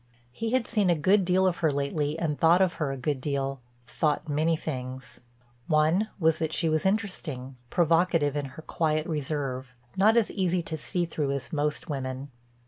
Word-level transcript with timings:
He 0.31 0.49
had 0.53 0.65
seen 0.65 0.89
a 0.89 0.95
good 0.95 1.23
deal 1.23 1.45
of 1.45 1.57
her 1.57 1.69
lately 1.71 2.17
and 2.17 2.35
thought 2.39 2.59
of 2.59 2.73
her 2.81 2.91
a 2.91 2.97
good 2.97 3.21
deal—thought 3.21 4.27
many 4.27 4.55
things. 4.55 5.19
One 5.67 6.07
was 6.19 6.39
that 6.39 6.53
she 6.53 6.67
was 6.69 6.87
interesting, 6.87 7.55
provocative 7.69 8.35
in 8.35 8.45
her 8.45 8.63
quiet 8.63 9.05
reserve, 9.05 9.75
not 9.95 10.17
as 10.17 10.31
easy 10.31 10.63
to 10.63 10.75
see 10.75 11.05
through 11.05 11.33
as 11.33 11.53
most 11.53 11.87
women. 11.87 12.31